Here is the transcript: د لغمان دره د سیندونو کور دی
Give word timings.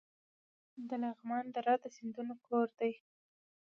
د 0.87 0.89
لغمان 1.03 1.45
دره 1.55 1.73
د 1.83 1.85
سیندونو 1.95 2.33
کور 2.45 2.67
دی 2.79 2.93